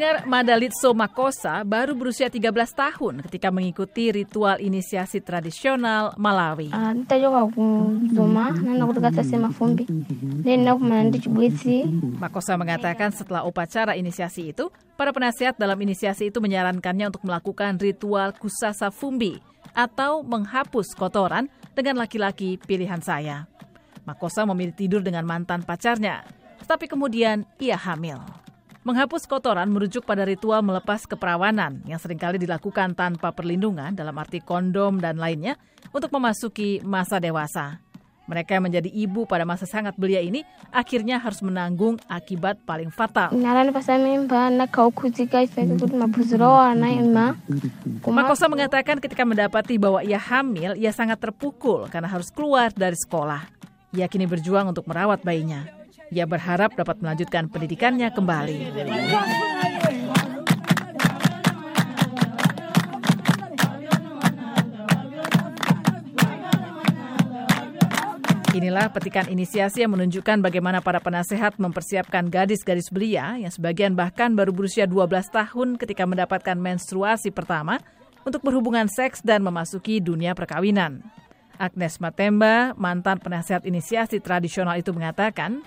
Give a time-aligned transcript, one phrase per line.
[0.00, 6.72] Pendengar Madalitso Makosa baru berusia 13 tahun ketika mengikuti ritual inisiasi tradisional Malawi.
[6.72, 6.96] Ah,
[11.20, 11.84] chibwezi
[12.16, 18.32] Makosa mengatakan setelah upacara inisiasi itu, para penasihat dalam inisiasi itu menyarankannya untuk melakukan ritual
[18.40, 19.36] kusasa fumbi
[19.76, 23.52] atau menghapus kotoran dengan laki-laki pilihan saya.
[24.08, 26.24] Makosa memilih tidur dengan mantan pacarnya,
[26.64, 28.48] tetapi kemudian ia hamil.
[28.90, 34.42] Menghapus kotoran merujuk pada ritual melepas keperawanan yang sering kali dilakukan tanpa perlindungan dalam arti
[34.42, 35.54] kondom dan lainnya
[35.94, 37.78] untuk memasuki masa dewasa.
[38.26, 40.42] Mereka yang menjadi ibu pada masa sangat belia ini
[40.74, 43.30] akhirnya harus menanggung akibat paling fatal.
[48.10, 53.46] Makosa mengatakan ketika mendapati bahwa ia hamil, ia sangat terpukul karena harus keluar dari sekolah.
[53.94, 55.78] Ia kini berjuang untuk merawat bayinya.
[56.10, 58.58] Ia berharap dapat melanjutkan pendidikannya kembali.
[68.50, 74.50] Inilah petikan inisiasi yang menunjukkan bagaimana para penasehat mempersiapkan gadis-gadis belia yang sebagian bahkan baru
[74.50, 77.78] berusia 12 tahun ketika mendapatkan menstruasi pertama
[78.26, 81.06] untuk berhubungan seks dan memasuki dunia perkawinan.
[81.60, 85.60] Agnes Matemba, mantan penasehat inisiasi tradisional itu mengatakan,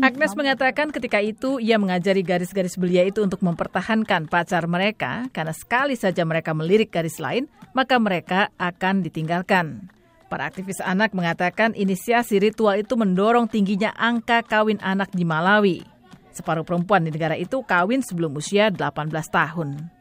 [0.00, 5.92] Agnes mengatakan ketika itu ia mengajari garis-garis belia itu untuk mempertahankan pacar mereka karena sekali
[5.92, 9.92] saja mereka melirik garis lain, maka mereka akan ditinggalkan.
[10.32, 15.84] Para aktivis anak mengatakan inisiasi ritual itu mendorong tingginya angka kawin anak di Malawi.
[16.32, 19.99] Separuh perempuan di negara itu kawin sebelum usia 18 tahun.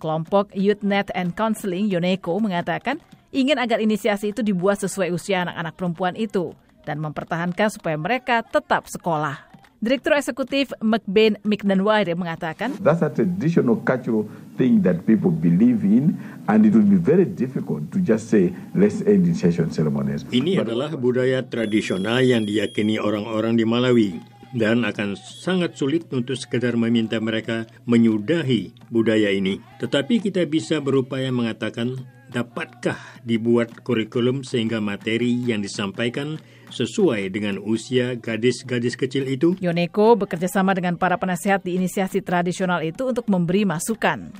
[0.00, 2.98] Kelompok Youth Net and Counseling Yoneko mengatakan
[3.30, 6.56] ingin agar inisiasi itu dibuat sesuai usia anak-anak perempuan itu
[6.88, 9.50] dan mempertahankan supaya mereka tetap sekolah.
[9.80, 14.28] Direktur Eksekutif McBain McDonwire mengatakan, That's a traditional cultural
[14.60, 16.20] thing that people believe in,
[16.52, 20.28] and it will be very difficult to just say, let's end initiation ceremonies.
[20.28, 26.74] Ini adalah budaya tradisional yang diyakini orang-orang di Malawi dan akan sangat sulit untuk sekedar
[26.74, 29.62] meminta mereka menyudahi budaya ini.
[29.78, 31.94] Tetapi kita bisa berupaya mengatakan
[32.30, 36.38] dapatkah dibuat kurikulum sehingga materi yang disampaikan
[36.70, 39.58] sesuai dengan usia gadis-gadis kecil itu?
[39.58, 44.30] Yoneko bekerja sama dengan para penasehat di inisiasi tradisional itu untuk memberi masukan.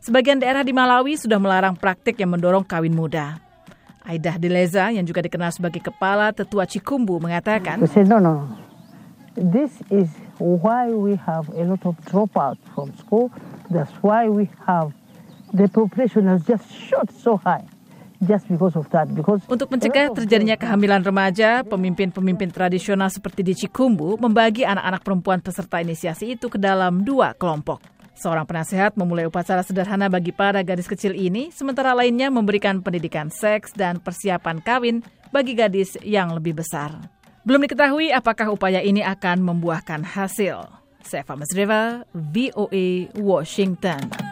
[0.00, 3.36] Sebagian daerah di Malawi sudah melarang praktik yang mendorong kawin muda.
[4.00, 7.84] Aidah Deleza yang juga dikenal sebagai kepala tetua Cikumbu mengatakan,
[9.36, 10.08] this is
[10.38, 13.30] why we have a lot of dropout from school
[13.70, 14.90] that's why we have
[15.54, 17.62] the population has just shot so high
[18.20, 24.20] just because of that because Untuk mencegah terjadinya kehamilan remaja, pemimpin-pemimpin tradisional seperti di Cikumbu
[24.20, 27.80] membagi anak-anak perempuan peserta inisiasi itu ke dalam dua kelompok.
[28.20, 33.72] Seorang penasehat memulai upacara sederhana bagi para gadis kecil ini, sementara lainnya memberikan pendidikan seks
[33.72, 35.00] dan persiapan kawin
[35.32, 37.19] bagi gadis yang lebih besar.
[37.40, 40.60] Belum diketahui apakah upaya ini akan membuahkan hasil.
[41.00, 44.29] Saya Fama Zreva, VOA Washington.